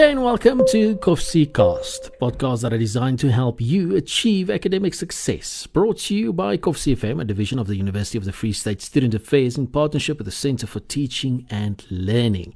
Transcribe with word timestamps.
And 0.00 0.22
welcome 0.22 0.64
to 0.68 0.94
Kovsie 0.98 1.52
Cast, 1.52 2.12
podcasts 2.20 2.62
that 2.62 2.72
are 2.72 2.78
designed 2.78 3.18
to 3.18 3.32
help 3.32 3.60
you 3.60 3.96
achieve 3.96 4.48
academic 4.48 4.94
success. 4.94 5.66
Brought 5.66 5.98
to 5.98 6.14
you 6.14 6.32
by 6.32 6.56
Kovsie 6.56 6.94
FM, 6.94 7.20
a 7.20 7.24
division 7.24 7.58
of 7.58 7.66
the 7.66 7.74
University 7.74 8.16
of 8.16 8.24
the 8.24 8.32
Free 8.32 8.52
State 8.52 8.80
Student 8.80 9.14
Affairs 9.14 9.58
in 9.58 9.66
partnership 9.66 10.18
with 10.18 10.26
the 10.26 10.30
Center 10.30 10.68
for 10.68 10.78
Teaching 10.78 11.48
and 11.50 11.84
Learning. 11.90 12.54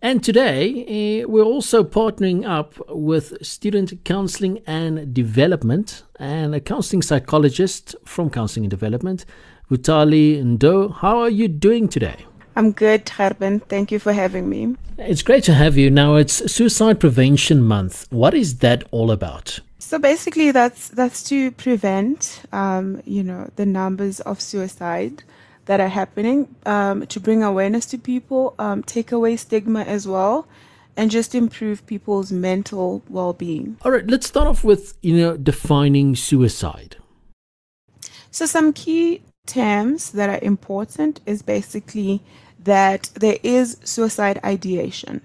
And 0.00 0.24
today, 0.24 1.20
uh, 1.22 1.28
we're 1.28 1.44
also 1.44 1.84
partnering 1.84 2.48
up 2.48 2.74
with 2.88 3.36
Student 3.44 4.02
Counseling 4.04 4.62
and 4.66 5.12
Development 5.12 6.04
and 6.18 6.54
a 6.54 6.60
counseling 6.60 7.02
psychologist 7.02 7.96
from 8.06 8.30
Counseling 8.30 8.64
and 8.64 8.70
Development, 8.70 9.26
Vhutali 9.70 10.42
Ndou. 10.42 10.94
How 10.94 11.18
are 11.18 11.30
you 11.30 11.48
doing 11.48 11.86
today? 11.86 12.24
I'm 12.56 12.72
good, 12.72 13.04
Gerben. 13.04 13.60
Thank 13.68 13.92
you 13.92 13.98
for 13.98 14.14
having 14.14 14.48
me. 14.48 14.74
It's 14.98 15.22
great 15.22 15.44
to 15.44 15.54
have 15.54 15.76
you. 15.76 15.90
Now 15.90 16.16
it's 16.16 16.52
Suicide 16.52 16.98
Prevention 16.98 17.62
Month. 17.62 18.08
What 18.10 18.34
is 18.34 18.58
that 18.58 18.82
all 18.90 19.12
about? 19.12 19.60
So 19.78 19.96
basically, 19.96 20.50
that's 20.50 20.88
that's 20.88 21.22
to 21.28 21.52
prevent, 21.52 22.42
um, 22.52 23.00
you 23.04 23.22
know, 23.22 23.48
the 23.54 23.64
numbers 23.64 24.18
of 24.20 24.40
suicide 24.40 25.22
that 25.66 25.78
are 25.78 25.88
happening, 25.88 26.52
um, 26.66 27.06
to 27.06 27.20
bring 27.20 27.44
awareness 27.44 27.86
to 27.86 27.98
people, 27.98 28.56
um, 28.58 28.82
take 28.82 29.12
away 29.12 29.36
stigma 29.36 29.82
as 29.82 30.08
well, 30.08 30.48
and 30.96 31.12
just 31.12 31.32
improve 31.32 31.86
people's 31.86 32.32
mental 32.32 33.02
well-being. 33.08 33.76
All 33.82 33.92
right, 33.92 34.06
let's 34.06 34.26
start 34.26 34.48
off 34.48 34.64
with 34.64 34.98
you 35.00 35.16
know 35.16 35.36
defining 35.36 36.16
suicide. 36.16 36.96
So 38.32 38.46
some 38.46 38.72
key 38.72 39.22
terms 39.46 40.10
that 40.10 40.28
are 40.28 40.44
important 40.44 41.20
is 41.24 41.40
basically 41.42 42.20
that 42.58 43.10
there 43.14 43.38
is 43.42 43.76
suicide 43.84 44.40
ideation. 44.44 45.20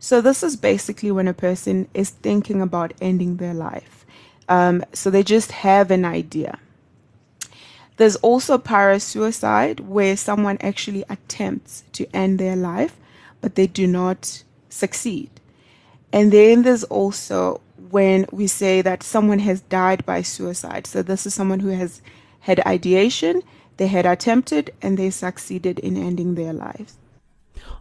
So, 0.00 0.20
this 0.20 0.42
is 0.42 0.56
basically 0.56 1.10
when 1.10 1.28
a 1.28 1.34
person 1.34 1.88
is 1.92 2.10
thinking 2.10 2.62
about 2.62 2.94
ending 3.00 3.36
their 3.36 3.54
life. 3.54 4.06
Um, 4.48 4.84
so, 4.92 5.10
they 5.10 5.22
just 5.22 5.52
have 5.52 5.90
an 5.90 6.04
idea. 6.04 6.58
There's 7.96 8.16
also 8.16 8.58
parasuicide, 8.58 9.80
where 9.80 10.16
someone 10.16 10.58
actually 10.60 11.04
attempts 11.10 11.82
to 11.92 12.06
end 12.14 12.38
their 12.38 12.54
life, 12.54 12.96
but 13.40 13.56
they 13.56 13.66
do 13.66 13.88
not 13.88 14.44
succeed. 14.68 15.30
And 16.12 16.32
then 16.32 16.62
there's 16.62 16.84
also 16.84 17.60
when 17.90 18.26
we 18.30 18.46
say 18.46 18.82
that 18.82 19.02
someone 19.02 19.40
has 19.40 19.62
died 19.62 20.06
by 20.06 20.22
suicide. 20.22 20.86
So, 20.86 21.02
this 21.02 21.26
is 21.26 21.34
someone 21.34 21.60
who 21.60 21.70
has 21.70 22.00
had 22.40 22.60
ideation 22.66 23.42
they 23.78 23.86
had 23.86 24.06
attempted 24.06 24.72
and 24.82 24.98
they 24.98 25.10
succeeded 25.10 25.78
in 25.78 25.96
ending 25.96 26.34
their 26.34 26.52
lives. 26.52 26.98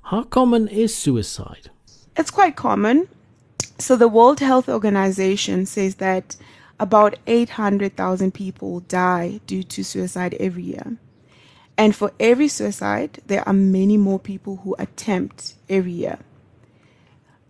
How 0.03 0.23
common 0.23 0.67
is 0.70 0.95
suicide? 0.95 1.70
It's 2.16 2.31
quite 2.31 2.56
common. 2.56 3.09
So, 3.78 3.95
the 3.95 4.08
World 4.08 4.40
Health 4.40 4.70
Organization 4.70 5.66
says 5.66 5.95
that 5.95 6.36
about 6.80 7.18
800,000 7.28 8.34
people 8.34 8.80
die 8.81 9.42
due 9.45 9.64
to 9.64 9.84
suicide 9.84 10.36
every 10.40 10.64
year. 10.64 10.98
And 11.78 11.95
for 11.95 12.12
every 12.20 12.48
suicide, 12.48 13.22
there 13.28 13.48
are 13.48 13.53
many 13.53 13.98
more 13.98 14.20
people 14.20 14.58
who 14.58 14.75
attempt 14.80 15.56
every 15.70 15.92
year. 15.92 16.20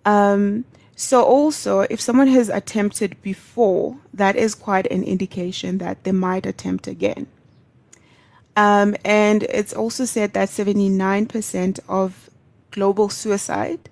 Um, 0.05 0.65
so, 0.95 1.23
also, 1.23 1.81
if 1.81 2.01
someone 2.01 2.27
has 2.27 2.49
attempted 2.49 3.21
before, 3.21 3.97
that 4.13 4.35
is 4.35 4.55
quite 4.55 4.87
an 4.87 5.03
indication 5.03 5.77
that 5.77 6.03
they 6.03 6.11
might 6.11 6.45
attempt 6.45 6.87
again. 6.87 7.27
Um, 8.57 8.95
and 9.05 9.43
it's 9.43 9.71
also 9.71 10.05
said 10.05 10.33
that 10.33 10.49
79% 10.49 11.79
of 11.87 12.29
global 12.71 13.07
suicide 13.07 13.87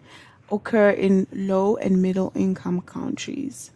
occur 0.51 0.89
in 0.89 1.27
low 1.31 1.75
and 1.77 2.01
middle 2.01 2.31
income 2.35 2.81
countries. 2.81 3.69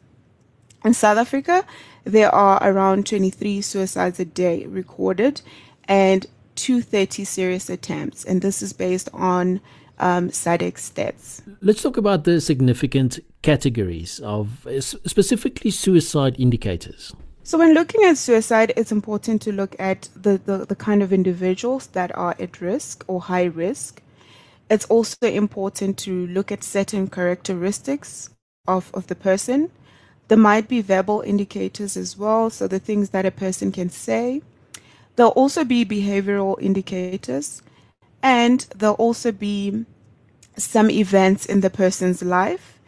In 0.83 0.95
South 0.95 1.19
Africa, 1.19 1.63
there 2.05 2.33
are 2.33 2.59
around 2.63 3.05
23 3.05 3.61
suicides 3.61 4.19
a 4.19 4.25
day 4.25 4.65
recorded 4.65 5.41
and 5.87 6.25
230 6.55 7.23
serious 7.23 7.69
attempts, 7.69 8.25
and 8.25 8.41
this 8.41 8.63
is 8.63 8.73
based 8.73 9.09
on 9.13 9.61
um, 9.99 10.29
SADAG 10.29 10.73
stats. 10.73 11.41
Let's 11.61 11.83
talk 11.83 11.97
about 11.97 12.23
the 12.23 12.41
significant 12.41 13.19
categories 13.43 14.19
of 14.21 14.67
specifically 14.79 15.69
suicide 15.69 16.35
indicators. 16.39 17.13
So, 17.49 17.57
when 17.57 17.73
looking 17.73 18.03
at 18.03 18.19
suicide, 18.19 18.73
it's 18.77 18.91
important 18.91 19.41
to 19.41 19.51
look 19.51 19.75
at 19.79 20.09
the, 20.15 20.37
the, 20.37 20.67
the, 20.67 20.75
kind 20.75 21.01
of 21.01 21.11
individuals 21.11 21.87
that 21.87 22.15
are 22.15 22.35
at 22.37 22.61
risk 22.61 23.03
or 23.07 23.21
high 23.21 23.45
risk. 23.45 24.03
It's 24.69 24.85
also 24.85 25.15
important 25.23 25.97
to 26.05 26.27
look 26.27 26.51
at 26.51 26.63
certain 26.63 27.09
characteristics 27.09 28.29
of, 28.67 28.91
of 28.93 29.07
the 29.07 29.15
person. 29.15 29.71
There 30.27 30.37
might 30.37 30.67
be 30.67 30.81
verbal 30.81 31.21
indicators 31.21 31.97
as 31.97 32.15
well, 32.15 32.51
so 32.51 32.67
the 32.67 32.77
things 32.77 33.09
that 33.09 33.25
a 33.25 33.31
person 33.31 33.71
can 33.71 33.89
say. 33.89 34.43
There'll 35.15 35.31
also 35.31 35.63
be 35.63 35.83
behavioral 35.83 36.61
indicators, 36.61 37.63
and 38.21 38.59
there'll 38.75 38.93
also 38.97 39.31
be 39.31 39.85
some 40.55 40.91
events 40.91 41.47
in 41.47 41.61
the 41.61 41.71
person's 41.71 42.21
life, 42.21 42.79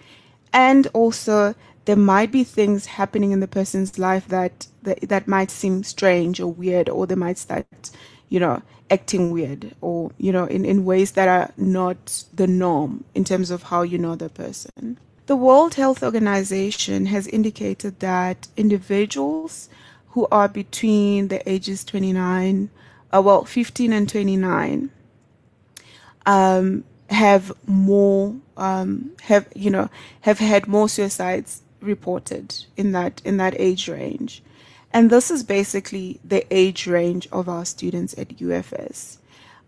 and 0.53 0.85
also 0.94 1.55
there 1.86 1.96
might 1.96 2.31
be 2.31 2.44
things 2.44 2.86
happening 2.86 3.31
in 3.31 3.40
the 3.40 3.47
person's 3.47 3.97
life 3.97 4.28
that, 4.28 4.68
that 4.84 5.02
that 5.02 5.28
might 5.28 5.50
seem 5.50 5.84
strange 5.84 6.40
or 6.40 6.47
weird 6.52 6.90
or 6.90 7.08
they 7.08 7.16
might 7.16 7.38
start 7.38 7.66
you 8.30 8.40
know 8.40 8.62
acting 8.90 9.31
weird 9.31 9.74
or 9.81 10.12
you 10.18 10.31
know 10.31 10.46
in, 10.46 10.66
in 10.66 10.86
ways 10.86 11.12
that 11.12 11.28
are 11.28 11.52
not 11.58 12.24
the 12.34 12.47
norm 12.47 13.03
in 13.16 13.24
terms 13.24 13.50
of 13.50 13.64
how 13.64 13.81
you 13.81 13.97
know 13.97 14.16
the 14.16 14.30
person. 14.30 15.00
The 15.28 15.36
world 15.36 15.75
health 15.75 16.03
organization 16.03 17.06
has 17.06 17.25
indicated 17.28 18.00
that 18.02 18.48
individuals 18.58 19.69
who 20.09 20.28
are 20.30 20.50
between 20.50 21.30
the 21.30 21.48
ages 21.50 21.84
29 21.86 22.69
uh, 23.13 23.22
well 23.22 23.46
15 23.46 23.94
and 23.94 24.09
29 24.09 24.90
um, 26.25 26.84
have 27.09 27.52
more 27.66 28.36
um, 28.58 29.12
have 29.24 29.48
you 29.56 29.72
know 29.72 29.90
have 30.22 30.40
had 30.40 30.68
more 30.68 30.88
suicides 30.88 31.62
reported 31.81 32.66
in 32.78 32.92
that 32.92 33.22
in 33.25 33.38
that 33.38 33.56
age 33.59 33.88
range. 33.88 34.44
And 34.94 35.09
this 35.09 35.31
is 35.31 35.44
basically 35.44 36.19
the 36.24 36.46
age 36.53 36.86
range 36.86 37.28
of 37.31 37.47
our 37.47 37.66
students 37.66 38.18
at 38.18 38.38
UFS. 38.38 39.18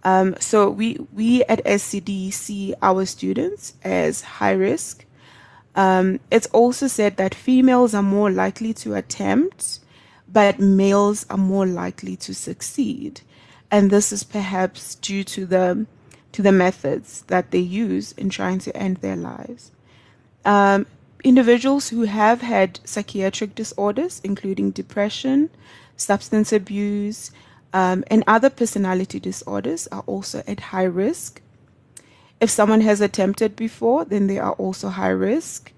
Um, 0.04 0.36
so 0.40 0.70
we 0.70 0.98
we 1.14 1.44
at 1.46 1.64
SCD 1.66 2.32
see 2.34 2.76
our 2.82 3.06
students 3.06 3.74
as 3.84 4.22
high 4.22 4.52
risk. 4.52 5.06
Um, 5.76 6.20
it's 6.30 6.48
also 6.48 6.88
said 6.88 7.18
that 7.18 7.34
females 7.34 7.96
are 7.96 8.04
more 8.04 8.30
likely 8.30 8.74
to 8.76 8.96
attempt, 8.96 9.80
but 10.28 10.60
males 10.60 11.26
are 11.30 11.38
more 11.38 11.66
likely 11.66 12.16
to 12.18 12.36
succeed, 12.36 13.22
and 13.72 13.90
this 13.90 14.12
is 14.12 14.24
perhaps 14.24 14.96
due 14.96 15.24
to 15.24 15.46
the 15.46 15.88
to 16.34 16.42
the 16.42 16.52
methods 16.52 17.22
that 17.28 17.52
they 17.52 17.60
use 17.60 18.12
in 18.14 18.30
trying 18.30 18.60
to 18.60 18.76
end 18.76 18.98
their 18.98 19.16
lives. 19.16 19.72
Um, 20.44 20.86
individuals 21.24 21.90
who 21.90 22.04
have 22.04 22.42
had 22.42 22.80
psychiatric 22.84 23.56
disorders, 23.56 24.22
including 24.24 24.72
depression, 24.72 25.50
substance 25.96 26.52
abuse, 26.52 27.32
um, 27.74 28.04
and 28.08 28.24
other 28.28 28.50
personality 28.50 29.20
disorders, 29.20 29.88
are 29.88 30.04
also 30.06 30.44
at 30.48 30.60
high 30.60 30.84
risk. 30.84 31.42
If 32.40 32.50
someone 32.50 32.82
has 32.82 33.00
attempted 33.00 33.56
before, 33.56 34.06
then 34.06 34.28
they 34.28 34.38
are 34.38 34.54
also 34.54 34.90
high 34.90 35.10
risk. 35.10 35.72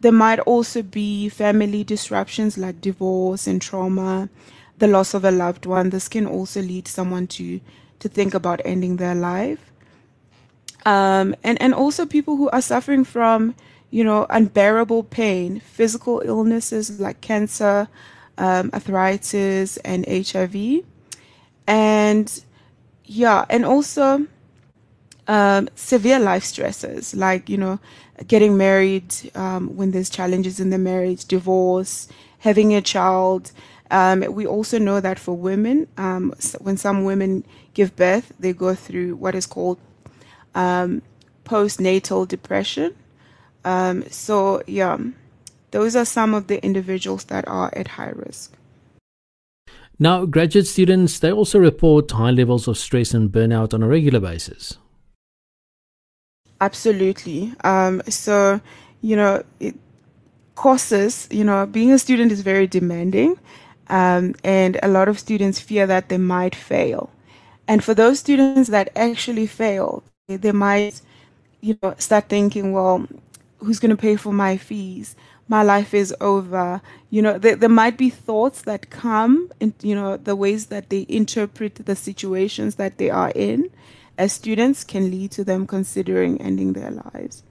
There 0.00 0.12
might 0.12 0.38
also 0.40 0.82
be 0.82 1.28
family 1.28 1.82
disruptions 1.82 2.56
like 2.56 2.80
divorce 2.80 3.46
and 3.46 3.60
trauma, 3.60 4.28
the 4.78 4.86
loss 4.86 5.14
of 5.14 5.24
a 5.24 5.30
loved 5.30 5.66
one. 5.66 5.90
This 5.90 6.08
can 6.08 6.26
also 6.26 6.60
lead 6.60 6.86
someone 6.86 7.26
to, 7.28 7.60
to 7.98 8.08
think 8.08 8.34
about 8.34 8.60
ending 8.64 8.96
their 8.96 9.14
life. 9.14 9.72
Um, 10.86 11.34
and, 11.42 11.60
and 11.60 11.74
also 11.74 12.04
people 12.04 12.36
who 12.36 12.50
are 12.50 12.60
suffering 12.60 13.04
from 13.04 13.54
you 13.94 14.02
know, 14.02 14.26
unbearable 14.28 15.04
pain, 15.04 15.60
physical 15.60 16.20
illnesses 16.24 16.98
like 16.98 17.20
cancer, 17.20 17.86
um, 18.36 18.68
arthritis, 18.74 19.76
and 19.84 20.04
HIV. 20.08 20.82
And 21.68 22.44
yeah, 23.04 23.44
and 23.48 23.64
also 23.64 24.26
um, 25.28 25.68
severe 25.76 26.18
life 26.18 26.42
stresses 26.42 27.14
like, 27.14 27.48
you 27.48 27.56
know, 27.56 27.78
getting 28.26 28.56
married 28.56 29.14
um, 29.36 29.76
when 29.76 29.92
there's 29.92 30.10
challenges 30.10 30.58
in 30.58 30.70
the 30.70 30.78
marriage, 30.78 31.26
divorce, 31.26 32.08
having 32.40 32.74
a 32.74 32.82
child. 32.82 33.52
Um, 33.92 34.24
we 34.28 34.44
also 34.44 34.80
know 34.80 34.98
that 34.98 35.20
for 35.20 35.36
women, 35.36 35.86
um, 35.98 36.34
when 36.58 36.76
some 36.76 37.04
women 37.04 37.44
give 37.74 37.94
birth, 37.94 38.32
they 38.40 38.52
go 38.52 38.74
through 38.74 39.14
what 39.14 39.36
is 39.36 39.46
called 39.46 39.78
um, 40.56 41.00
postnatal 41.44 42.26
depression. 42.26 42.96
Um, 43.64 44.04
so, 44.10 44.62
yeah, 44.66 44.98
those 45.70 45.96
are 45.96 46.04
some 46.04 46.34
of 46.34 46.46
the 46.46 46.62
individuals 46.64 47.24
that 47.24 47.46
are 47.48 47.70
at 47.74 47.88
high 47.88 48.12
risk. 48.14 48.52
Now, 49.98 50.26
graduate 50.26 50.66
students, 50.66 51.18
they 51.18 51.32
also 51.32 51.58
report 51.58 52.10
high 52.10 52.32
levels 52.32 52.66
of 52.68 52.76
stress 52.76 53.14
and 53.14 53.30
burnout 53.30 53.72
on 53.72 53.82
a 53.82 53.88
regular 53.88 54.20
basis. 54.20 54.78
Absolutely. 56.60 57.52
Um, 57.62 58.02
so, 58.08 58.60
you 59.02 59.16
know, 59.16 59.44
it, 59.60 59.74
courses, 60.54 61.28
you 61.30 61.44
know, 61.44 61.66
being 61.66 61.92
a 61.92 61.98
student 61.98 62.32
is 62.32 62.40
very 62.40 62.66
demanding. 62.66 63.38
Um, 63.88 64.34
and 64.42 64.78
a 64.82 64.88
lot 64.88 65.08
of 65.08 65.18
students 65.18 65.60
fear 65.60 65.86
that 65.86 66.08
they 66.08 66.18
might 66.18 66.54
fail. 66.54 67.10
And 67.68 67.84
for 67.84 67.94
those 67.94 68.18
students 68.18 68.70
that 68.70 68.90
actually 68.96 69.46
fail, 69.46 70.02
they 70.26 70.52
might, 70.52 71.00
you 71.60 71.78
know, 71.82 71.94
start 71.98 72.28
thinking, 72.28 72.72
well, 72.72 73.06
who's 73.64 73.78
going 73.78 73.90
to 73.90 73.96
pay 73.96 74.16
for 74.16 74.32
my 74.32 74.56
fees? 74.56 75.16
My 75.48 75.62
life 75.62 75.92
is 75.92 76.14
over. 76.20 76.80
You 77.10 77.22
know, 77.22 77.38
there, 77.38 77.56
there 77.56 77.68
might 77.68 77.98
be 77.98 78.10
thoughts 78.10 78.62
that 78.62 78.90
come 78.90 79.50
and, 79.60 79.74
you 79.82 79.94
know, 79.94 80.16
the 80.16 80.36
ways 80.36 80.66
that 80.66 80.90
they 80.90 81.06
interpret 81.08 81.74
the 81.86 81.96
situations 81.96 82.76
that 82.76 82.98
they 82.98 83.10
are 83.10 83.32
in 83.34 83.70
as 84.16 84.32
students 84.32 84.84
can 84.84 85.10
lead 85.10 85.30
to 85.32 85.44
them 85.44 85.66
considering 85.66 86.40
ending 86.40 86.72
their 86.72 86.90
lives. 86.90 87.42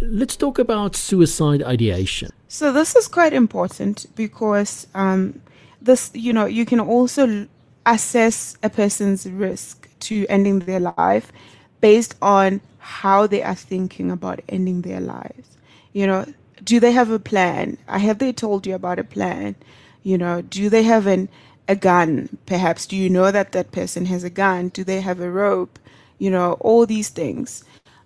Let's 0.00 0.36
talk 0.36 0.58
about 0.58 0.96
suicide 0.96 1.62
ideation. 1.62 2.30
So 2.48 2.72
this 2.72 2.96
is 2.96 3.08
quite 3.08 3.32
important 3.32 4.06
because 4.14 4.86
um, 4.94 5.40
this, 5.82 6.10
you 6.14 6.32
know, 6.32 6.46
you 6.46 6.64
can 6.64 6.80
also 6.80 7.46
assess 7.84 8.56
a 8.62 8.70
person's 8.70 9.28
risk 9.28 9.88
to 10.00 10.26
ending 10.28 10.60
their 10.60 10.80
life 10.80 11.32
based 11.80 12.14
on 12.20 12.60
how 12.78 13.26
they 13.26 13.42
are 13.42 13.54
thinking 13.54 14.10
about 14.10 14.40
ending 14.48 14.82
their 14.82 15.00
lives. 15.00 15.56
You 15.92 16.06
know, 16.06 16.26
do 16.62 16.80
they 16.80 16.92
have 16.92 17.10
a 17.10 17.18
plan? 17.18 17.78
Have 17.86 18.18
they 18.18 18.32
told 18.32 18.66
you 18.66 18.74
about 18.74 18.98
a 18.98 19.04
plan? 19.04 19.54
You 20.02 20.18
know, 20.18 20.42
do 20.42 20.68
they 20.68 20.82
have 20.84 21.06
an 21.06 21.28
a 21.68 21.76
gun? 21.76 22.38
Perhaps 22.46 22.86
do 22.86 22.96
you 22.96 23.10
know 23.10 23.30
that 23.30 23.52
that 23.52 23.72
person 23.72 24.06
has 24.06 24.24
a 24.24 24.30
gun? 24.30 24.68
Do 24.68 24.84
they 24.84 25.00
have 25.00 25.20
a 25.20 25.30
rope? 25.30 25.78
You 26.18 26.30
know, 26.30 26.54
all 26.60 26.86
these 26.86 27.10
things, 27.10 27.64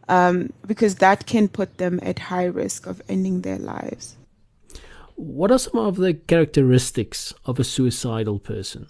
um, 0.09 0.53
because 0.67 0.97
that 0.97 1.27
can 1.27 1.49
put 1.49 1.79
them 1.79 1.99
at 2.03 2.19
high 2.19 2.45
risk 2.45 2.87
of 2.87 3.01
ending 3.09 3.41
their 3.41 3.59
lives. 3.59 4.17
What 5.15 5.51
are 5.51 5.59
some 5.59 5.79
of 5.79 5.97
the 5.97 6.15
characteristics 6.15 7.33
of 7.47 7.59
a 7.59 7.65
suicidal 7.65 8.39
person? 8.39 8.87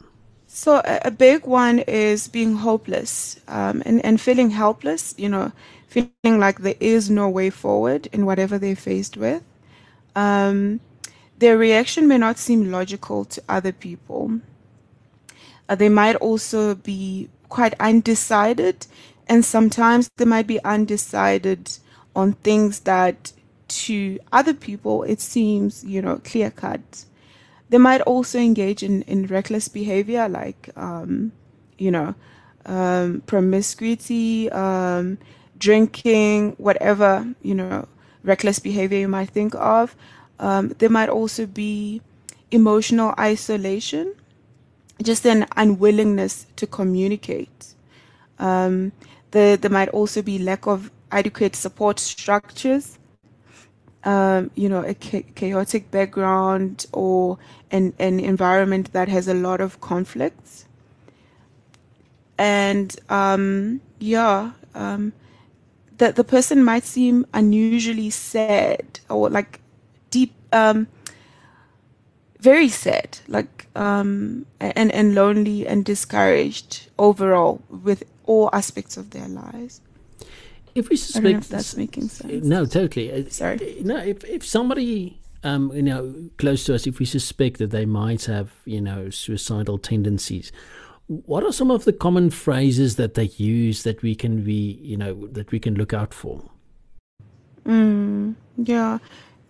So 0.54 0.82
a, 0.84 1.10
big 1.10 1.46
one 1.46 1.78
is 1.78 2.28
being 2.28 2.56
hopeless 2.56 3.40
um, 3.48 3.82
and, 3.86 4.04
and 4.04 4.20
feeling 4.20 4.50
helpless, 4.50 5.14
you 5.16 5.30
know, 5.30 5.50
feeling 5.88 6.38
like 6.38 6.58
there 6.58 6.74
is 6.78 7.08
no 7.08 7.26
way 7.30 7.48
forward 7.48 8.06
in 8.12 8.26
whatever 8.26 8.58
they're 8.58 8.76
faced 8.76 9.16
with. 9.16 9.42
Um, 10.14 10.80
their 11.38 11.56
reaction 11.56 12.06
may 12.06 12.18
not 12.18 12.36
seem 12.36 12.70
logical 12.70 13.24
to 13.24 13.42
other 13.48 13.72
people. 13.72 14.40
Uh, 15.70 15.74
they 15.74 15.88
might 15.88 16.16
also 16.16 16.74
be 16.74 17.30
quite 17.48 17.72
undecided, 17.80 18.86
and 19.26 19.46
sometimes 19.46 20.10
they 20.18 20.26
might 20.26 20.46
be 20.46 20.62
undecided 20.64 21.70
on 22.14 22.34
things 22.34 22.80
that 22.80 23.32
to 23.68 24.18
other 24.30 24.52
people 24.52 25.02
it 25.04 25.18
seems, 25.18 25.82
you 25.82 26.02
know, 26.02 26.20
clear 26.22 26.50
cut 26.50 27.06
they 27.72 27.78
might 27.78 28.02
also 28.02 28.38
engage 28.38 28.82
in, 28.82 29.00
in 29.02 29.26
reckless 29.26 29.66
behavior 29.66 30.28
like 30.28 30.68
um, 30.76 31.32
you 31.78 31.90
know 31.90 32.14
um, 32.66 33.22
promiscuity 33.26 34.50
um, 34.52 35.16
drinking 35.58 36.52
whatever 36.58 37.26
you 37.40 37.54
know 37.54 37.88
reckless 38.24 38.58
behavior 38.58 38.98
you 38.98 39.08
might 39.08 39.30
think 39.30 39.54
of. 39.54 39.96
Um, 40.38 40.68
there 40.78 40.90
might 40.90 41.08
also 41.08 41.46
be 41.46 42.02
emotional 42.50 43.14
isolation 43.18 44.14
just 45.02 45.24
an 45.26 45.46
unwillingness 45.56 46.46
to 46.56 46.66
communicate. 46.66 47.74
Um, 48.38 48.92
there, 49.30 49.56
there 49.56 49.70
might 49.70 49.88
also 49.88 50.20
be 50.20 50.38
lack 50.38 50.66
of 50.66 50.90
adequate 51.10 51.56
support 51.56 51.98
structures 51.98 52.98
um, 54.04 54.50
you 54.54 54.68
know, 54.68 54.82
a 54.84 54.94
chaotic 54.94 55.90
background 55.90 56.86
or 56.92 57.38
an, 57.70 57.92
an 57.98 58.18
environment 58.18 58.92
that 58.92 59.08
has 59.08 59.28
a 59.28 59.34
lot 59.34 59.60
of 59.60 59.80
conflicts. 59.80 60.66
And 62.36 62.94
um, 63.08 63.80
yeah, 63.98 64.52
um, 64.74 65.12
that 65.98 66.16
the 66.16 66.24
person 66.24 66.64
might 66.64 66.84
seem 66.84 67.26
unusually 67.32 68.10
sad 68.10 69.00
or 69.08 69.30
like 69.30 69.60
deep, 70.10 70.34
um, 70.52 70.88
very 72.40 72.68
sad, 72.68 73.18
like 73.28 73.68
um, 73.76 74.46
and 74.58 74.90
and 74.90 75.14
lonely 75.14 75.64
and 75.64 75.84
discouraged 75.84 76.88
overall 76.98 77.62
with 77.68 78.02
all 78.26 78.50
aspects 78.52 78.96
of 78.96 79.10
their 79.10 79.28
lives 79.28 79.80
if 80.74 80.88
we 80.88 80.96
suspect 80.96 81.26
I 81.26 81.30
don't 81.30 81.32
know 81.32 81.38
if 81.38 81.48
that's 81.48 81.76
making 81.76 82.08
sense. 82.08 82.44
No, 82.44 82.64
totally. 82.66 83.12
Uh, 83.12 83.28
Sorry. 83.28 83.78
No, 83.82 83.96
if 83.96 84.24
if 84.24 84.44
somebody 84.44 85.20
um, 85.44 85.72
you 85.74 85.82
know 85.82 86.14
close 86.38 86.64
to 86.64 86.74
us, 86.74 86.86
if 86.86 86.98
we 86.98 87.06
suspect 87.06 87.58
that 87.58 87.70
they 87.70 87.86
might 87.86 88.24
have 88.26 88.52
you 88.64 88.80
know 88.80 89.10
suicidal 89.10 89.78
tendencies, 89.78 90.52
what 91.06 91.44
are 91.44 91.52
some 91.52 91.70
of 91.70 91.84
the 91.84 91.92
common 91.92 92.30
phrases 92.30 92.96
that 92.96 93.14
they 93.14 93.24
use 93.36 93.82
that 93.82 94.02
we 94.02 94.14
can 94.14 94.42
be 94.42 94.78
you 94.82 94.96
know 94.96 95.26
that 95.28 95.50
we 95.50 95.58
can 95.58 95.74
look 95.74 95.92
out 95.92 96.14
for? 96.14 96.42
Mm, 97.66 98.34
yeah. 98.56 98.98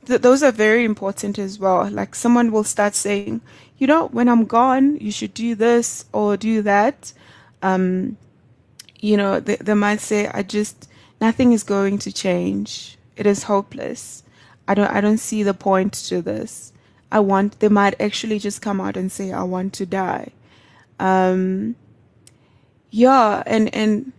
Th- 0.06 0.20
those 0.20 0.42
are 0.42 0.52
very 0.52 0.84
important 0.84 1.38
as 1.38 1.58
well. 1.58 1.88
Like 1.88 2.14
someone 2.14 2.50
will 2.50 2.64
start 2.64 2.94
saying, 2.94 3.40
you 3.78 3.86
know, 3.86 4.08
when 4.08 4.28
I'm 4.28 4.44
gone, 4.44 4.96
you 4.96 5.10
should 5.10 5.34
do 5.34 5.54
this 5.54 6.04
or 6.12 6.36
do 6.36 6.62
that. 6.62 7.12
Um, 7.62 8.16
you 9.00 9.16
know, 9.16 9.40
they, 9.40 9.56
they 9.56 9.74
might 9.74 10.00
say, 10.00 10.28
I 10.28 10.42
just, 10.42 10.88
nothing 11.22 11.52
is 11.52 11.62
going 11.62 11.96
to 11.98 12.10
change. 12.12 12.98
It 13.16 13.26
is 13.26 13.44
hopeless. 13.44 14.24
I 14.66 14.74
don't 14.74 14.90
I 14.90 15.00
don't 15.00 15.22
see 15.30 15.42
the 15.44 15.54
point 15.54 15.92
to 16.10 16.20
this. 16.20 16.72
I 17.16 17.20
want 17.20 17.60
they 17.60 17.68
might 17.68 17.94
actually 18.00 18.38
just 18.38 18.60
come 18.66 18.80
out 18.80 18.96
and 18.96 19.10
say 19.10 19.26
I 19.32 19.44
want 19.54 19.72
to 19.74 19.86
die. 19.86 20.28
Um 20.98 21.76
yeah, 22.90 23.42
and 23.46 23.74
and 23.74 24.12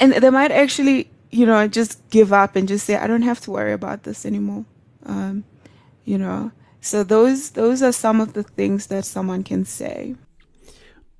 and 0.00 0.12
they 0.12 0.30
might 0.30 0.52
actually, 0.64 1.10
you 1.30 1.44
know, 1.44 1.68
just 1.68 1.92
give 2.10 2.32
up 2.32 2.56
and 2.56 2.66
just 2.68 2.86
say 2.86 2.96
I 2.96 3.06
don't 3.06 3.28
have 3.30 3.40
to 3.44 3.50
worry 3.50 3.74
about 3.80 4.04
this 4.04 4.24
anymore. 4.24 4.64
Um 5.04 5.44
you 6.04 6.18
know. 6.18 6.52
So 6.80 7.04
those 7.04 7.50
those 7.50 7.82
are 7.82 7.92
some 7.92 8.20
of 8.24 8.32
the 8.32 8.42
things 8.42 8.86
that 8.86 9.04
someone 9.04 9.42
can 9.44 9.64
say. 9.64 10.16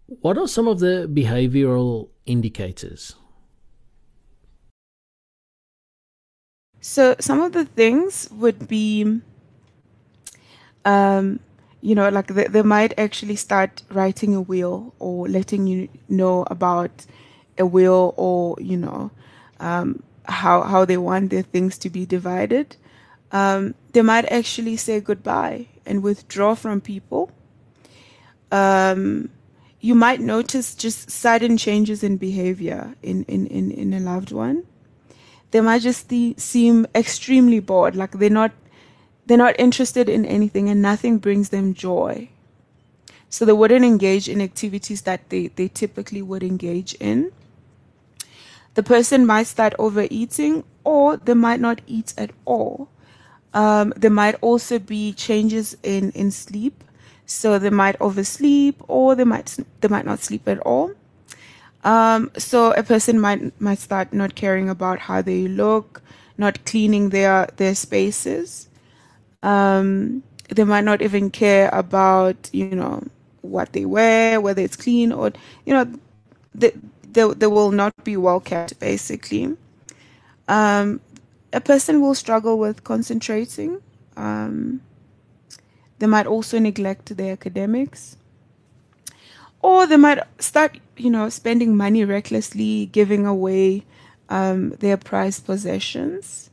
What 0.06 0.38
are 0.38 0.48
some 0.48 0.68
of 0.68 0.80
the 0.80 0.94
behavioral 1.20 2.08
indicators? 2.26 3.14
So 6.80 7.14
some 7.20 7.40
of 7.40 7.52
the 7.52 7.64
things 7.64 8.28
would 8.32 8.66
be, 8.66 9.20
um, 10.84 11.40
you 11.82 11.94
know, 11.94 12.08
like 12.08 12.28
they, 12.28 12.44
they 12.46 12.62
might 12.62 12.98
actually 12.98 13.36
start 13.36 13.82
writing 13.90 14.34
a 14.34 14.40
will 14.40 14.94
or 14.98 15.28
letting 15.28 15.66
you 15.66 15.88
know 16.08 16.44
about 16.50 17.06
a 17.58 17.66
will 17.66 18.14
or 18.16 18.56
you 18.60 18.76
know 18.76 19.10
um, 19.60 20.02
how 20.24 20.62
how 20.62 20.84
they 20.84 20.96
want 20.96 21.30
their 21.30 21.42
things 21.42 21.76
to 21.78 21.90
be 21.90 22.06
divided. 22.06 22.76
Um, 23.32 23.74
they 23.92 24.02
might 24.02 24.24
actually 24.32 24.76
say 24.76 25.00
goodbye 25.00 25.68
and 25.86 26.02
withdraw 26.02 26.54
from 26.54 26.80
people. 26.80 27.30
Um, 28.50 29.30
you 29.80 29.94
might 29.94 30.20
notice 30.20 30.74
just 30.74 31.10
sudden 31.10 31.56
changes 31.56 32.02
in 32.02 32.16
behavior 32.16 32.96
in, 33.02 33.24
in, 33.24 33.46
in, 33.46 33.70
in 33.70 33.94
a 33.94 34.00
loved 34.00 34.32
one 34.32 34.64
they 35.50 35.60
might 35.60 35.82
just 35.82 36.12
seem 36.36 36.86
extremely 36.94 37.60
bored 37.60 37.96
like 37.96 38.12
they're 38.12 38.30
not 38.30 38.52
they're 39.26 39.38
not 39.38 39.58
interested 39.58 40.08
in 40.08 40.24
anything 40.24 40.68
and 40.68 40.82
nothing 40.82 41.18
brings 41.18 41.50
them 41.50 41.72
joy. 41.72 42.28
So 43.28 43.44
they 43.44 43.52
wouldn't 43.52 43.84
engage 43.84 44.28
in 44.28 44.40
activities 44.40 45.02
that 45.02 45.28
they, 45.30 45.48
they 45.48 45.68
typically 45.68 46.20
would 46.20 46.42
engage 46.42 46.94
in. 46.94 47.30
The 48.74 48.82
person 48.82 49.24
might 49.24 49.46
start 49.46 49.72
overeating 49.78 50.64
or 50.82 51.16
they 51.16 51.34
might 51.34 51.60
not 51.60 51.80
eat 51.86 52.12
at 52.18 52.32
all. 52.44 52.88
Um, 53.54 53.92
there 53.96 54.10
might 54.10 54.34
also 54.40 54.80
be 54.80 55.12
changes 55.12 55.76
in, 55.84 56.10
in 56.10 56.32
sleep. 56.32 56.82
So 57.24 57.60
they 57.60 57.70
might 57.70 58.00
oversleep 58.00 58.82
or 58.88 59.14
they 59.14 59.22
might 59.22 59.56
they 59.80 59.86
might 59.86 60.04
not 60.06 60.18
sleep 60.18 60.48
at 60.48 60.58
all 60.60 60.90
um, 61.84 62.30
so 62.36 62.72
a 62.72 62.82
person 62.82 63.20
might 63.20 63.58
might 63.60 63.78
start 63.78 64.12
not 64.12 64.34
caring 64.34 64.68
about 64.68 64.98
how 64.98 65.22
they 65.22 65.48
look, 65.48 66.02
not 66.36 66.64
cleaning 66.64 67.10
their 67.10 67.48
their 67.56 67.74
spaces. 67.74 68.68
Um, 69.42 70.22
they 70.48 70.64
might 70.64 70.84
not 70.84 71.00
even 71.00 71.30
care 71.30 71.70
about 71.72 72.50
you 72.52 72.74
know 72.74 73.02
what 73.40 73.72
they 73.72 73.86
wear, 73.86 74.40
whether 74.40 74.60
it's 74.62 74.76
clean 74.76 75.12
or 75.12 75.32
you 75.64 75.72
know 75.72 75.90
they 76.54 76.72
they, 77.12 77.32
they 77.32 77.46
will 77.46 77.70
not 77.70 77.92
be 78.04 78.16
well 78.16 78.40
kept 78.40 78.78
basically. 78.78 79.56
Um, 80.48 81.00
a 81.52 81.60
person 81.60 82.00
will 82.00 82.14
struggle 82.14 82.58
with 82.58 82.84
concentrating. 82.84 83.80
Um, 84.16 84.82
they 85.98 86.06
might 86.06 86.26
also 86.26 86.58
neglect 86.58 87.16
their 87.16 87.32
academics 87.32 88.16
or 89.62 89.86
they 89.86 89.96
might 89.96 90.20
start 90.38 90.78
you 91.00 91.10
know 91.10 91.28
spending 91.28 91.76
money 91.76 92.04
recklessly 92.04 92.86
giving 92.86 93.26
away 93.26 93.84
um, 94.28 94.70
their 94.80 94.96
prized 94.96 95.44
possessions 95.46 96.50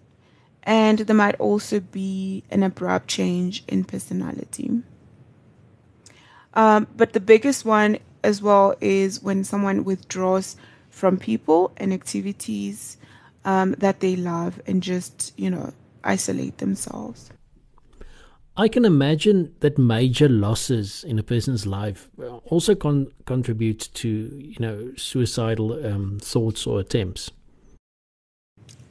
and 0.67 0.99
there 0.99 1.15
might 1.15 1.39
also 1.39 1.79
be 1.79 2.43
an 2.51 2.61
abrupt 2.61 3.07
change 3.07 3.63
in 3.69 3.85
personality. 3.85 4.83
Um, 6.53 6.87
but 6.97 7.13
the 7.13 7.21
biggest 7.21 7.63
one 7.63 7.99
as 8.21 8.41
well 8.41 8.75
is 8.81 9.23
when 9.23 9.45
someone 9.45 9.85
withdraws 9.85 10.57
from 10.89 11.17
people 11.17 11.71
and 11.77 11.93
activities 11.93 12.97
um, 13.45 13.75
that 13.77 14.01
they 14.01 14.17
love 14.17 14.61
and 14.67 14.83
just, 14.83 15.33
you 15.37 15.49
know, 15.49 15.71
isolate 16.03 16.57
themselves. 16.57 17.29
I 18.59 18.67
can 18.67 18.85
imagine 18.85 19.53
that 19.59 19.77
major 19.77 20.27
losses 20.27 21.03
in 21.03 21.19
a 21.19 21.23
person's 21.23 21.67
life 21.67 22.09
also 22.45 22.73
con- 22.73 23.11
contribute 23.25 23.89
to, 23.93 24.09
you 24.09 24.55
know, 24.59 24.93
suicidal 24.97 25.85
um, 25.85 26.17
thoughts 26.19 26.65
or 26.65 26.79
attempts. 26.79 27.29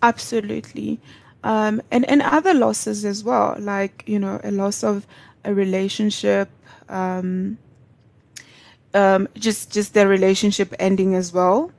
Absolutely. 0.05 1.01
Um, 1.43 1.83
and, 1.91 2.09
and 2.09 2.23
other 2.23 2.55
losses 2.55 3.05
as 3.05 3.25
well, 3.25 3.57
like, 3.59 4.05
you 4.07 4.21
know, 4.21 4.41
a 4.45 4.53
loss 4.53 4.85
of 4.85 5.05
a 5.45 5.53
relationship, 5.53 6.49
um, 6.89 7.59
um, 8.95 9.29
just 9.35 9.73
just 9.73 9.95
their 9.95 10.07
relationship 10.07 10.75
ending 10.79 11.15
as 11.17 11.33
well, 11.33 11.73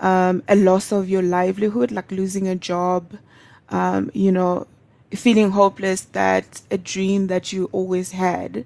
um, 0.00 0.42
a 0.48 0.56
loss 0.56 0.92
of 0.92 1.10
your 1.10 1.22
livelihood, 1.22 1.92
like 1.92 2.10
losing 2.10 2.48
a 2.48 2.54
job, 2.56 3.16
um, 3.68 4.10
you 4.14 4.32
know, 4.32 4.66
feeling 5.12 5.50
hopeless 5.50 6.02
that 6.02 6.62
a 6.70 6.78
dream 6.78 7.28
that 7.28 7.52
you 7.52 7.68
always 7.72 8.12
had, 8.12 8.64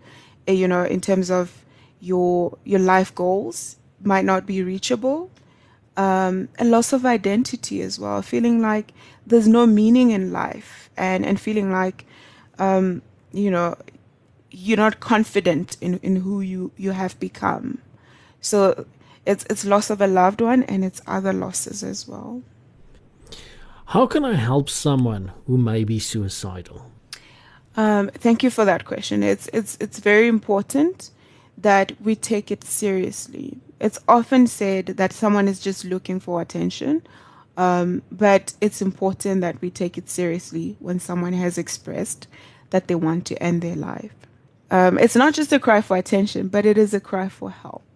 uh, 0.48 0.52
you 0.52 0.68
know, 0.68 0.84
in 0.84 1.00
terms 1.00 1.30
of 1.30 1.64
your 2.00 2.56
your 2.64 2.80
life 2.80 3.14
goals 3.14 3.76
might 4.02 4.24
not 4.24 4.46
be 4.46 4.62
reachable. 4.62 5.30
Um, 5.96 6.48
a 6.58 6.64
loss 6.64 6.92
of 6.92 7.04
identity 7.04 7.82
as 7.82 7.98
well, 7.98 8.22
feeling 8.22 8.62
like 8.62 8.92
there's 9.26 9.48
no 9.48 9.66
meaning 9.66 10.10
in 10.10 10.32
life, 10.32 10.90
and 10.96 11.26
and 11.26 11.40
feeling 11.40 11.72
like, 11.72 12.06
um, 12.58 13.02
you 13.32 13.50
know, 13.50 13.76
you're 14.50 14.76
not 14.76 15.00
confident 15.00 15.76
in 15.80 15.98
in 16.02 16.16
who 16.16 16.40
you 16.40 16.70
you 16.76 16.92
have 16.92 17.18
become. 17.20 17.78
So 18.40 18.86
it's 19.26 19.44
it's 19.50 19.64
loss 19.64 19.90
of 19.90 20.00
a 20.00 20.06
loved 20.06 20.40
one, 20.40 20.62
and 20.64 20.84
it's 20.84 21.00
other 21.06 21.32
losses 21.32 21.82
as 21.82 22.06
well. 22.08 22.42
How 23.92 24.06
can 24.06 24.22
I 24.22 24.34
help 24.34 24.68
someone 24.68 25.32
who 25.46 25.56
may 25.56 25.82
be 25.82 25.98
suicidal? 25.98 26.92
Um, 27.74 28.10
thank 28.12 28.42
you 28.42 28.50
for 28.50 28.66
that 28.66 28.84
question. 28.84 29.22
It's 29.22 29.48
it's 29.54 29.78
it's 29.80 29.98
very 29.98 30.28
important 30.28 31.10
that 31.56 31.92
we 31.98 32.14
take 32.14 32.50
it 32.50 32.64
seriously. 32.64 33.56
It's 33.80 33.98
often 34.06 34.46
said 34.46 34.98
that 34.98 35.14
someone 35.14 35.48
is 35.48 35.58
just 35.58 35.86
looking 35.86 36.20
for 36.20 36.42
attention, 36.42 37.02
um, 37.56 38.02
but 38.12 38.52
it's 38.60 38.82
important 38.82 39.40
that 39.40 39.62
we 39.62 39.70
take 39.70 39.96
it 39.96 40.10
seriously 40.10 40.76
when 40.80 41.00
someone 41.00 41.32
has 41.32 41.56
expressed 41.56 42.28
that 42.68 42.88
they 42.88 42.94
want 42.94 43.24
to 43.24 43.42
end 43.42 43.62
their 43.62 43.76
life. 43.76 44.14
Um, 44.70 44.98
it's 44.98 45.16
not 45.16 45.32
just 45.32 45.50
a 45.50 45.58
cry 45.58 45.80
for 45.80 45.96
attention, 45.96 46.48
but 46.48 46.66
it 46.66 46.76
is 46.76 46.92
a 46.92 47.00
cry 47.00 47.30
for 47.30 47.50
help. 47.50 47.86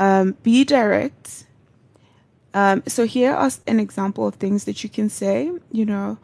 Um, 0.00 0.34
be 0.42 0.64
direct 0.64 1.44
um, 2.58 2.82
so 2.86 3.06
here 3.06 3.32
are 3.32 3.50
an 3.68 3.78
example 3.78 4.26
of 4.26 4.34
things 4.34 4.64
that 4.64 4.82
you 4.82 4.90
can 4.90 5.08
say. 5.08 5.36
You 5.70 5.86
know, 5.92 6.18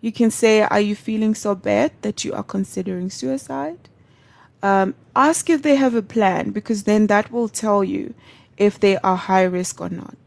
you 0.00 0.12
can 0.12 0.30
say, 0.30 0.54
"Are 0.62 0.84
you 0.88 0.94
feeling 0.94 1.34
so 1.34 1.54
bad 1.56 1.90
that 2.02 2.24
you 2.24 2.32
are 2.32 2.44
considering 2.56 3.10
suicide?" 3.10 3.88
Um, 4.62 4.94
ask 5.16 5.50
if 5.50 5.62
they 5.62 5.76
have 5.84 5.96
a 5.96 6.02
plan 6.16 6.50
because 6.50 6.84
then 6.84 7.08
that 7.08 7.32
will 7.32 7.48
tell 7.48 7.82
you 7.82 8.14
if 8.56 8.78
they 8.78 8.98
are 8.98 9.16
high 9.16 9.46
risk 9.58 9.80
or 9.80 9.88
not. 9.88 10.20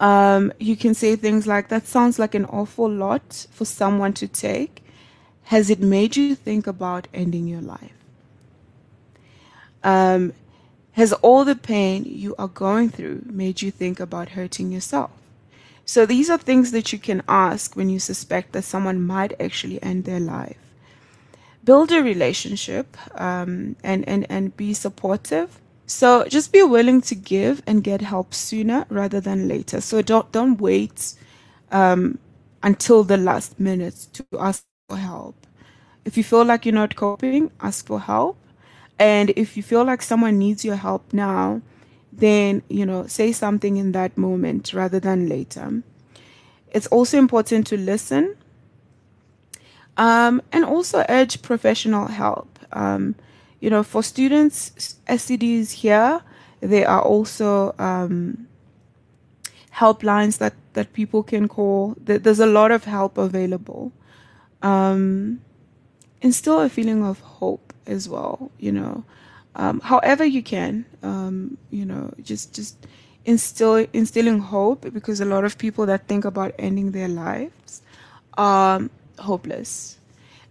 Um, 0.00 0.52
you 0.58 0.76
can 0.76 0.94
say 0.94 1.14
things 1.16 1.46
like, 1.46 1.68
"That 1.68 1.86
sounds 1.86 2.18
like 2.18 2.34
an 2.34 2.46
awful 2.46 2.88
lot 2.88 3.46
for 3.50 3.66
someone 3.66 4.14
to 4.14 4.26
take. 4.26 4.74
Has 5.54 5.68
it 5.68 5.80
made 5.80 6.16
you 6.16 6.34
think 6.34 6.66
about 6.66 7.08
ending 7.12 7.46
your 7.46 7.60
life?" 7.60 7.98
Um, 9.84 10.32
has 10.92 11.12
all 11.14 11.44
the 11.44 11.56
pain 11.56 12.04
you 12.06 12.34
are 12.38 12.48
going 12.48 12.90
through 12.90 13.22
made 13.26 13.62
you 13.62 13.70
think 13.70 13.98
about 14.00 14.30
hurting 14.30 14.70
yourself? 14.70 15.10
So 15.84 16.06
these 16.06 16.30
are 16.30 16.38
things 16.38 16.70
that 16.72 16.92
you 16.92 16.98
can 16.98 17.22
ask 17.28 17.74
when 17.76 17.88
you 17.88 17.98
suspect 17.98 18.52
that 18.52 18.64
someone 18.64 19.02
might 19.02 19.38
actually 19.40 19.82
end 19.82 20.04
their 20.04 20.20
life. 20.20 20.58
Build 21.64 21.92
a 21.92 22.02
relationship 22.02 22.96
um, 23.20 23.76
and, 23.82 24.06
and, 24.08 24.26
and 24.28 24.56
be 24.56 24.74
supportive. 24.74 25.60
So 25.86 26.24
just 26.28 26.52
be 26.52 26.62
willing 26.62 27.00
to 27.02 27.14
give 27.14 27.62
and 27.66 27.82
get 27.84 28.00
help 28.00 28.34
sooner 28.34 28.86
rather 28.88 29.20
than 29.20 29.48
later. 29.48 29.80
So 29.80 30.00
don't 30.02 30.30
don't 30.32 30.60
wait 30.60 31.14
um, 31.70 32.18
until 32.62 33.04
the 33.04 33.16
last 33.16 33.58
minute 33.60 34.06
to 34.14 34.24
ask 34.38 34.64
for 34.88 34.96
help. 34.96 35.34
If 36.04 36.16
you 36.16 36.24
feel 36.24 36.44
like 36.44 36.64
you're 36.64 36.74
not 36.74 36.96
coping, 36.96 37.50
ask 37.60 37.86
for 37.86 38.00
help 38.00 38.36
and 39.02 39.30
if 39.30 39.56
you 39.56 39.64
feel 39.64 39.82
like 39.82 40.00
someone 40.00 40.38
needs 40.38 40.64
your 40.64 40.76
help 40.76 41.12
now, 41.12 41.60
then, 42.12 42.62
you 42.68 42.86
know, 42.86 43.08
say 43.08 43.32
something 43.32 43.76
in 43.76 43.90
that 43.90 44.16
moment 44.16 44.72
rather 44.72 45.00
than 45.00 45.28
later. 45.28 45.82
It's 46.70 46.86
also 46.86 47.18
important 47.18 47.66
to 47.66 47.76
listen 47.76 48.36
um, 49.96 50.40
and 50.52 50.64
also 50.64 51.04
urge 51.08 51.42
professional 51.42 52.06
help. 52.06 52.60
Um, 52.70 53.16
you 53.58 53.70
know, 53.70 53.82
for 53.82 54.04
students, 54.04 54.70
SCD's 55.08 55.72
here, 55.72 56.20
there 56.60 56.88
are 56.88 57.02
also 57.02 57.74
um, 57.80 58.46
helplines 59.74 60.38
that, 60.38 60.54
that 60.74 60.92
people 60.92 61.24
can 61.24 61.48
call. 61.48 61.96
There's 61.98 62.38
a 62.38 62.46
lot 62.46 62.70
of 62.70 62.84
help 62.84 63.18
available. 63.18 63.90
Um, 64.62 65.40
instill 66.20 66.60
a 66.60 66.68
feeling 66.68 67.02
of 67.02 67.18
hope 67.18 67.71
as 67.86 68.08
well 68.08 68.50
you 68.58 68.72
know. 68.72 69.04
Um, 69.54 69.80
however 69.80 70.24
you 70.24 70.42
can 70.42 70.84
um, 71.02 71.58
you 71.70 71.84
know 71.84 72.12
just 72.22 72.54
just 72.54 72.86
instill 73.24 73.86
instilling 73.92 74.38
hope 74.38 74.92
because 74.92 75.20
a 75.20 75.24
lot 75.24 75.44
of 75.44 75.58
people 75.58 75.86
that 75.86 76.08
think 76.08 76.24
about 76.24 76.54
ending 76.58 76.92
their 76.92 77.08
lives 77.08 77.82
are 78.36 78.88
hopeless. 79.18 79.98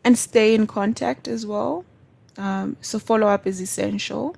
And 0.03 0.17
stay 0.17 0.55
in 0.55 0.65
contact 0.67 1.27
as 1.27 1.45
well. 1.45 1.85
Um, 2.37 2.77
so 2.81 2.97
follow 2.97 3.27
up 3.27 3.45
is 3.45 3.61
essential. 3.61 4.35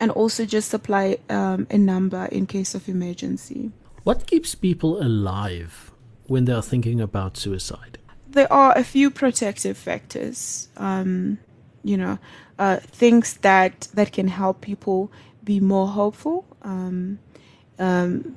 And 0.00 0.10
also 0.12 0.46
just 0.46 0.70
supply 0.70 1.18
um, 1.28 1.66
a 1.70 1.76
number 1.76 2.26
in 2.26 2.46
case 2.46 2.74
of 2.74 2.88
emergency. 2.88 3.72
What 4.04 4.26
keeps 4.26 4.54
people 4.54 5.02
alive 5.02 5.90
when 6.26 6.44
they 6.44 6.52
are 6.52 6.62
thinking 6.62 7.00
about 7.00 7.36
suicide? 7.36 7.98
There 8.30 8.50
are 8.52 8.72
a 8.78 8.84
few 8.84 9.10
protective 9.10 9.76
factors. 9.76 10.68
Um, 10.76 11.38
you 11.88 11.96
know, 11.98 12.18
uh, 12.58 12.78
things 12.78 13.38
that 13.38 13.88
that 13.94 14.12
can 14.12 14.28
help 14.28 14.62
people 14.62 15.10
be 15.44 15.60
more 15.60 15.88
hopeful. 15.88 16.44
Um, 16.62 17.18
um, 17.78 18.36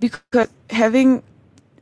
because 0.00 0.48
having 0.70 1.22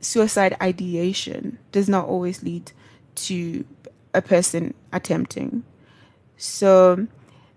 suicide 0.01 0.55
ideation 0.61 1.57
does 1.71 1.89
not 1.89 2.07
always 2.07 2.43
lead 2.43 2.71
to 3.15 3.65
a 4.13 4.21
person 4.21 4.73
attempting. 4.91 5.63
So 6.37 7.07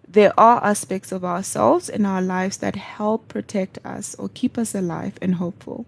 there 0.08 0.32
are 0.38 0.64
aspects 0.64 1.12
of 1.12 1.24
ourselves 1.24 1.88
in 1.88 2.06
our 2.06 2.22
lives 2.22 2.58
that 2.58 2.76
help 2.76 3.28
protect 3.28 3.78
us 3.84 4.14
or 4.16 4.28
keep 4.30 4.58
us 4.58 4.74
alive 4.74 5.18
and 5.22 5.36
hopeful. 5.36 5.86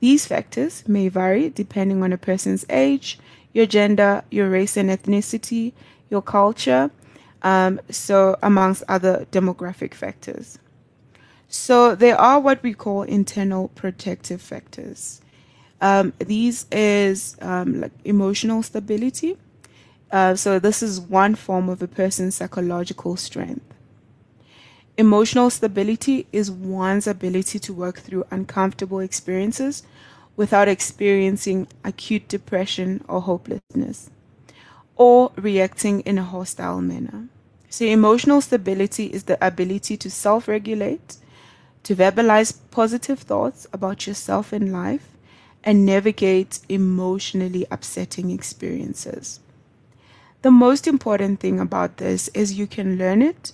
These 0.00 0.26
factors 0.26 0.84
may 0.88 1.08
vary 1.08 1.50
depending 1.50 2.02
on 2.02 2.12
a 2.12 2.18
person's 2.18 2.66
age, 2.70 3.18
your 3.52 3.66
gender, 3.66 4.24
your 4.30 4.48
race 4.48 4.76
and 4.76 4.90
ethnicity, 4.90 5.72
your 6.10 6.22
culture, 6.22 6.90
um, 7.42 7.80
so 7.90 8.36
amongst 8.42 8.82
other 8.88 9.26
demographic 9.30 9.94
factors. 9.94 10.58
So 11.48 11.94
there 11.94 12.18
are 12.18 12.40
what 12.40 12.62
we 12.62 12.72
call 12.72 13.02
internal 13.02 13.68
protective 13.68 14.40
factors. 14.40 15.20
Um, 15.80 16.12
these 16.18 16.66
is 16.70 17.36
um, 17.42 17.80
like 17.80 17.92
emotional 18.04 18.62
stability. 18.62 19.36
Uh, 20.10 20.34
so 20.34 20.58
this 20.58 20.82
is 20.82 21.00
one 21.00 21.34
form 21.34 21.68
of 21.68 21.82
a 21.82 21.88
person's 21.88 22.36
psychological 22.36 23.16
strength. 23.16 23.64
Emotional 24.96 25.50
stability 25.50 26.26
is 26.32 26.50
one's 26.50 27.06
ability 27.06 27.58
to 27.58 27.72
work 27.72 27.98
through 27.98 28.24
uncomfortable 28.30 29.00
experiences 29.00 29.82
without 30.36 30.68
experiencing 30.68 31.66
acute 31.84 32.28
depression 32.28 33.04
or 33.08 33.20
hopelessness 33.22 34.10
or 34.96 35.32
reacting 35.36 36.00
in 36.00 36.18
a 36.18 36.22
hostile 36.22 36.80
manner. 36.80 37.28
So, 37.68 37.84
emotional 37.84 38.40
stability 38.40 39.06
is 39.06 39.24
the 39.24 39.44
ability 39.44 39.96
to 39.96 40.10
self 40.10 40.46
regulate, 40.46 41.16
to 41.84 41.96
verbalize 41.96 42.58
positive 42.70 43.20
thoughts 43.20 43.66
about 43.72 44.06
yourself 44.06 44.52
and 44.52 44.72
life, 44.72 45.08
and 45.64 45.86
navigate 45.86 46.60
emotionally 46.68 47.66
upsetting 47.70 48.30
experiences. 48.30 49.40
The 50.42 50.50
most 50.50 50.86
important 50.86 51.40
thing 51.40 51.60
about 51.60 51.96
this 51.96 52.28
is 52.34 52.58
you 52.58 52.66
can 52.66 52.98
learn 52.98 53.22
it. 53.22 53.52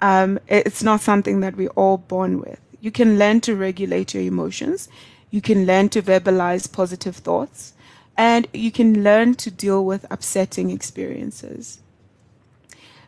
Um, 0.00 0.38
it's 0.48 0.82
not 0.82 1.00
something 1.00 1.40
that 1.40 1.56
we're 1.56 1.70
all 1.70 1.96
born 1.96 2.40
with. 2.40 2.60
You 2.80 2.90
can 2.90 3.18
learn 3.18 3.40
to 3.42 3.56
regulate 3.56 4.14
your 4.14 4.22
emotions 4.22 4.88
You 5.30 5.40
can 5.40 5.66
learn 5.66 5.88
to 5.90 6.02
verbalize 6.02 6.70
positive 6.70 7.16
thoughts 7.16 7.74
and 8.16 8.46
you 8.52 8.70
can 8.72 9.02
learn 9.02 9.34
to 9.34 9.50
deal 9.50 9.84
with 9.84 10.06
upsetting 10.10 10.70
experiences. 10.70 11.80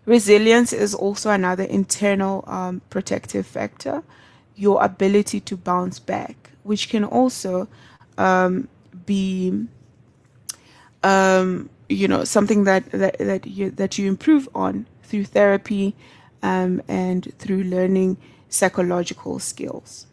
Resilience 0.04 0.72
is 0.72 0.94
also 0.94 1.30
another 1.30 1.64
internal 1.64 2.44
um, 2.46 2.80
protective 2.90 3.46
factor, 3.46 4.02
your 4.56 4.82
ability 4.82 5.40
to 5.40 5.56
bounce 5.56 5.98
back, 5.98 6.50
which 6.62 6.88
can 6.88 7.04
also 7.04 7.68
um, 8.16 8.68
be, 9.06 9.66
um, 11.02 11.70
you 11.88 12.08
know, 12.08 12.24
something 12.24 12.64
that, 12.64 12.90
that, 12.90 13.18
that, 13.18 13.46
you, 13.46 13.70
that 13.70 13.98
you 13.98 14.08
improve 14.08 14.48
on 14.54 14.86
through 15.02 15.24
therapy 15.24 15.94
um, 16.42 16.82
and 16.88 17.32
through 17.38 17.62
learning 17.64 18.16
psychological 18.48 19.38
skills. 19.38 20.07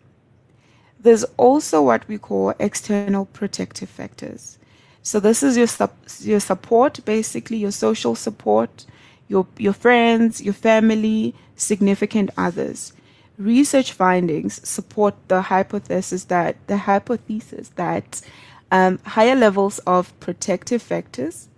There's 1.05 1.23
also 1.37 1.83
what 1.83 2.07
we 2.07 2.17
call 2.17 2.55
external 2.59 3.25
protective 3.25 3.89
factors. 3.89 4.57
So 5.03 5.19
this 5.19 5.43
is 5.43 5.55
your 5.55 5.67
your 6.21 6.39
support, 6.39 7.05
basically 7.05 7.57
your 7.57 7.71
social 7.71 8.15
support, 8.15 8.87
your 9.27 9.45
your 9.59 9.73
friends, 9.73 10.41
your 10.41 10.55
family, 10.55 11.35
significant 11.55 12.31
others. 12.37 12.91
Research 13.37 13.91
findings 13.91 14.67
support 14.67 15.13
the 15.27 15.43
hypothesis 15.43 16.23
that 16.23 16.55
the 16.65 16.77
hypothesis 16.77 17.69
that 17.75 18.21
um, 18.71 18.97
higher 19.05 19.35
levels 19.35 19.77
of 19.85 20.19
protective 20.19 20.81
factors, 20.81 21.49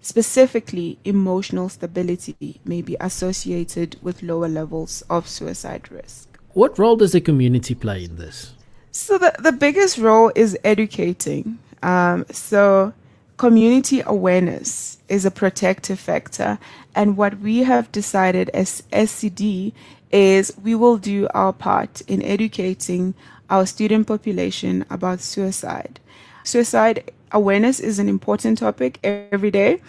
specifically 0.00 0.96
emotional 1.04 1.68
stability, 1.68 2.60
may 2.64 2.82
be 2.82 2.96
associated 3.00 3.96
with 4.00 4.22
lower 4.22 4.46
levels 4.48 5.02
of 5.10 5.26
suicide 5.26 5.90
risk. 5.90 6.38
What 6.52 6.78
role 6.78 6.94
does 6.94 7.10
the 7.10 7.20
community 7.20 7.74
play 7.74 8.04
in 8.04 8.14
this? 8.14 8.52
So 8.96 9.18
the, 9.18 9.34
the 9.38 9.52
biggest 9.52 9.98
role 9.98 10.32
is 10.34 10.56
educating. 10.64 11.58
Um, 11.82 12.24
so 12.30 12.94
community 13.36 14.00
awareness 14.00 14.96
is 15.10 15.26
a 15.26 15.30
protective 15.30 16.00
factor. 16.00 16.58
And 16.94 17.14
what 17.14 17.38
we 17.40 17.64
have 17.64 17.92
decided 17.92 18.48
as 18.54 18.82
SCD 18.92 19.74
is 20.10 20.56
we 20.62 20.74
will 20.74 20.96
do 20.96 21.28
our 21.34 21.52
part 21.52 22.00
in 22.08 22.22
educating 22.22 23.12
our 23.50 23.66
student 23.66 24.06
population 24.06 24.86
about 24.88 25.20
suicide. 25.20 26.00
Suicide 26.42 27.12
awareness 27.32 27.78
is 27.80 27.98
an 27.98 28.08
important 28.08 28.56
topic 28.56 28.98
every 29.04 29.50
day, 29.50 29.82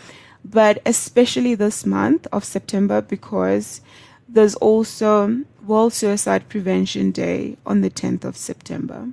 but 0.43 0.81
especially 0.85 1.55
this 1.55 1.85
month 1.85 2.27
of 2.33 2.43
September 2.43 3.01
because 3.01 3.79
there's 4.27 4.55
also 4.55 5.43
World 5.67 5.93
Suicide 5.93 6.47
Prevention 6.47 7.11
Day 7.11 7.57
on 7.65 7.81
the 7.81 7.89
10th 7.89 8.23
of 8.23 8.37
September. 8.37 9.09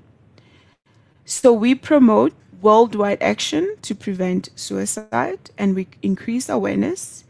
So 1.25 1.53
we 1.53 1.75
promote 1.75 2.33
worldwide 2.61 3.23
action 3.23 3.77
to 3.83 3.95
prevent 3.95 4.49
suicide 4.55 5.51
and 5.59 5.75
we 5.75 5.89
increase 6.03 6.49
awareness. 6.49 7.25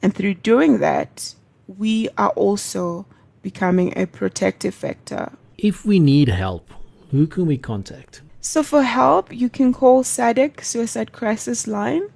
And 0.00 0.14
through 0.14 0.34
doing 0.34 0.78
that, 0.78 1.34
we 1.66 2.08
are 2.16 2.30
also 2.30 3.04
becoming 3.42 3.92
a 3.96 4.06
protective 4.06 4.74
factor. 4.74 5.32
If 5.58 5.84
we 5.84 5.98
need 5.98 6.28
help, 6.28 6.70
who 7.10 7.26
can 7.26 7.46
we 7.46 7.58
contact? 7.58 8.22
So 8.40 8.62
for 8.62 8.82
help, 8.82 9.32
you 9.32 9.48
can 9.48 9.72
call 9.72 10.04
SADAG 10.04 10.62
Suicide 10.62 11.12
Crisis 11.12 11.66
Line 11.66 12.08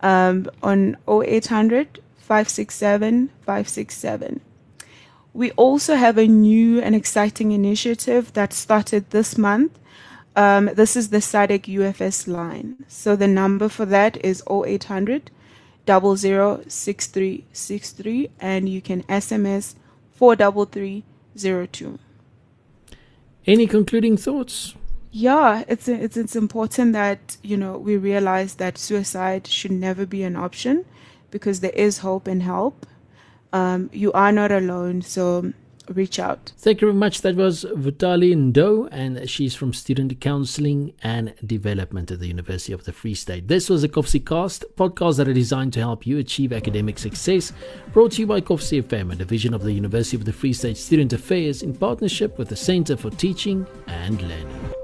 um, 0.00 0.48
on 0.62 0.96
0800 1.08 2.00
567 2.18 3.30
567. 3.44 4.40
We 5.34 5.50
also 5.52 5.96
have 5.96 6.16
a 6.16 6.26
new 6.28 6.80
and 6.80 6.94
exciting 6.94 7.50
initiative 7.50 8.32
that 8.34 8.52
started 8.52 9.10
this 9.10 9.36
month. 9.36 9.80
Um, 10.36 10.70
this 10.74 10.94
is 10.96 11.10
the 11.10 11.18
SADAG 11.18 11.64
UFS 11.64 12.28
line. 12.28 12.84
So 12.86 13.16
the 13.16 13.26
number 13.26 13.68
for 13.68 13.84
that 13.86 14.24
is 14.24 14.44
0800 14.48 15.32
006363 15.86 18.30
and 18.40 18.68
you 18.68 18.80
can 18.80 19.02
SMS 19.02 19.74
43302. 20.12 21.98
Any 23.46 23.66
concluding 23.66 24.16
thoughts? 24.16 24.74
Yeah, 25.10 25.64
it's 25.68 25.86
it's 25.86 26.16
it's 26.16 26.34
important 26.34 26.94
that 26.94 27.36
you 27.42 27.56
know 27.56 27.78
we 27.78 27.96
realize 27.96 28.54
that 28.54 28.76
suicide 28.78 29.46
should 29.46 29.70
never 29.70 30.04
be 30.06 30.24
an 30.24 30.34
option 30.36 30.84
because 31.30 31.60
there 31.60 31.70
is 31.70 31.98
hope 31.98 32.26
and 32.26 32.42
help 32.42 32.84
um, 33.54 33.88
you 33.92 34.12
are 34.12 34.32
not 34.32 34.52
alone. 34.52 35.00
So 35.00 35.52
reach 35.88 36.18
out. 36.18 36.52
Thank 36.58 36.80
you 36.80 36.88
very 36.88 36.98
much. 36.98 37.20
That 37.20 37.36
was 37.36 37.64
Vhutali 37.64 38.34
Ndou, 38.34 38.88
and 38.90 39.28
she's 39.30 39.54
from 39.54 39.72
Student 39.72 40.20
Counseling 40.20 40.92
and 41.02 41.34
Development 41.46 42.10
at 42.10 42.20
the 42.20 42.26
University 42.26 42.72
of 42.72 42.84
the 42.84 42.92
Free 42.92 43.14
State. 43.14 43.48
This 43.48 43.70
was 43.70 43.84
a 43.84 43.88
Kovsie 43.88 44.24
Cast, 44.24 44.64
podcast 44.76 45.18
that 45.18 45.28
are 45.28 45.34
designed 45.34 45.72
to 45.74 45.80
help 45.80 46.06
you 46.06 46.18
achieve 46.18 46.52
academic 46.52 46.98
success, 46.98 47.52
brought 47.92 48.12
to 48.12 48.22
you 48.22 48.26
by 48.26 48.40
Kovsie 48.40 48.82
FM, 48.82 49.12
a 49.12 49.16
division 49.16 49.54
of 49.54 49.62
the 49.62 49.72
University 49.72 50.16
of 50.16 50.24
the 50.24 50.32
Free 50.32 50.52
State 50.52 50.76
Student 50.76 51.12
Affairs 51.12 51.62
in 51.62 51.74
partnership 51.74 52.38
with 52.38 52.48
the 52.48 52.56
Center 52.56 52.96
for 52.96 53.10
Teaching 53.10 53.66
and 53.86 54.20
Learning. 54.22 54.83